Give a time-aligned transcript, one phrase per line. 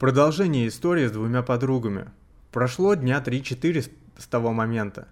[0.00, 2.06] Продолжение истории с двумя подругами.
[2.52, 5.08] Прошло дня 3-4 с того момента.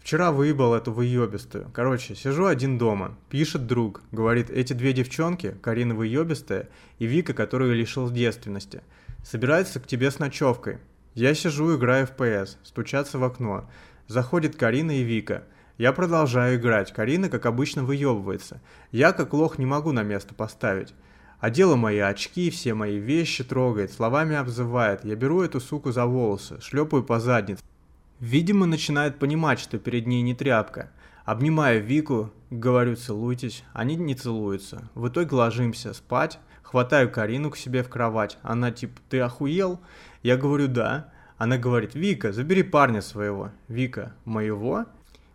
[0.00, 1.70] Вчера выебал эту выебистую.
[1.72, 3.16] Короче, сижу один дома.
[3.30, 4.02] Пишет друг.
[4.10, 6.68] Говорит, эти две девчонки, Карина выебистая
[6.98, 8.82] и Вика, которую лишил девственности,
[9.22, 10.78] собираются к тебе с ночевкой.
[11.14, 13.70] Я сижу, играю в ПС, стучаться в окно.
[14.08, 15.44] Заходит Карина и Вика.
[15.78, 16.92] Я продолжаю играть.
[16.92, 18.60] Карина, как обычно, выебывается.
[18.90, 20.94] Я, как лох, не могу на место поставить.
[21.42, 25.04] Одела мои очки, все мои вещи трогает, словами обзывает.
[25.04, 27.60] Я беру эту суку за волосы, шлепаю по заднице.
[28.20, 30.92] Видимо, начинает понимать, что перед ней не тряпка.
[31.24, 34.88] Обнимаю Вику, говорю целуйтесь, они не целуются.
[34.94, 38.38] В итоге ложимся спать, хватаю Карину к себе в кровать.
[38.42, 39.80] Она типа, ты охуел?
[40.22, 41.08] Я говорю, да.
[41.38, 43.50] Она говорит, Вика, забери парня своего.
[43.66, 44.84] Вика, моего?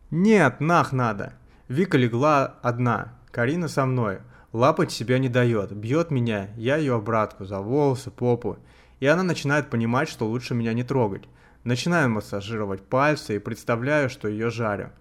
[0.09, 1.33] Нет, нах надо.
[1.67, 4.19] Вика легла одна, Карина со мной.
[4.57, 8.57] Лапать себя не дает, бьет меня, я ее обратку, за волосы, попу.
[8.99, 11.25] И она начинает понимать, что лучше меня не трогать.
[11.63, 14.93] Начинаю массажировать пальцы и представляю, что ее жарю.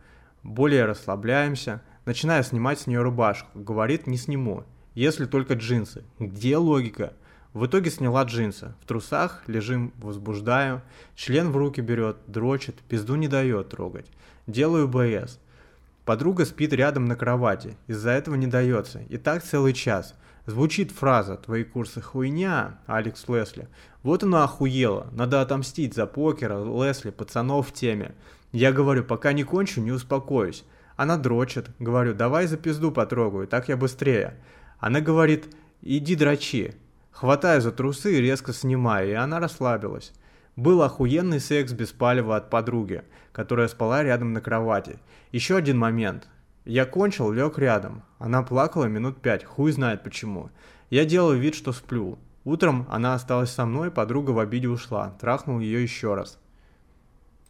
[0.42, 3.48] Более расслабляемся, начинаю снимать с нее рубашку.
[3.54, 6.04] Говорит, не сниму, если только джинсы.
[6.18, 7.14] Где логика?
[7.54, 8.74] В итоге сняла джинсы.
[8.82, 10.82] В трусах лежим, возбуждаю.
[11.14, 14.12] Член в руки берет, дрочит, пизду не дает трогать.
[14.46, 15.40] Делаю БС.
[16.06, 19.00] Подруга спит рядом на кровати, из-за этого не дается.
[19.08, 20.14] И так целый час.
[20.46, 23.66] Звучит фраза «Твои курсы хуйня, Алекс Лесли».
[24.04, 25.08] Вот она охуела.
[25.10, 28.14] Надо отомстить за покера, Лесли, пацанов в теме.
[28.52, 30.62] Я говорю, пока не кончу, не успокоюсь.
[30.94, 31.70] Она дрочит.
[31.80, 34.34] Говорю, давай за пизду потрогаю, так я быстрее.
[34.78, 36.76] Она говорит, иди дрочи.
[37.10, 40.12] Хватаю за трусы и резко снимаю, и она расслабилась.
[40.56, 44.98] Был охуенный секс без палева от подруги, которая спала рядом на кровати.
[45.30, 46.28] Еще один момент.
[46.64, 48.02] Я кончил, лег рядом.
[48.18, 50.50] Она плакала минут пять, хуй знает почему.
[50.88, 52.18] Я делал вид, что сплю.
[52.44, 55.10] Утром она осталась со мной, подруга в обиде ушла.
[55.20, 56.38] Трахнул ее еще раз.